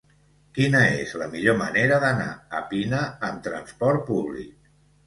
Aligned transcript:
Quina 0.59 0.79
és 1.01 1.13
la 1.23 1.27
millor 1.35 1.57
manera 1.61 2.01
d'anar 2.05 2.27
a 2.61 2.65
Pina 2.73 3.07
amb 3.31 3.47
transport 3.51 4.07
públic? 4.13 4.55